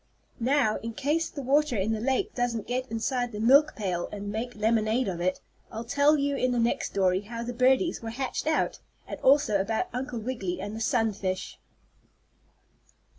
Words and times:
Now, 0.39 0.77
in 0.77 0.93
case 0.93 1.29
the 1.29 1.43
water 1.43 1.77
in 1.77 1.91
the 1.91 1.99
lake 1.99 2.33
doesn't 2.33 2.65
get 2.65 2.89
inside 2.89 3.31
the 3.31 3.39
milk 3.39 3.75
pail 3.75 4.09
and 4.11 4.31
make 4.31 4.55
lemonade 4.55 5.07
of 5.07 5.21
it, 5.21 5.41
I'll 5.71 5.83
tell 5.83 6.17
you 6.17 6.35
in 6.35 6.51
the 6.51 6.57
next 6.59 6.87
story 6.87 7.21
how 7.21 7.43
the 7.43 7.53
birdies 7.53 8.01
were 8.01 8.09
hatched 8.09 8.47
out, 8.47 8.79
and 9.07 9.19
also 9.19 9.61
about 9.61 9.89
Uncle 9.93 10.17
Wiggily 10.17 10.59
and 10.59 10.75
the 10.75 10.81
sunfish. 10.81 11.59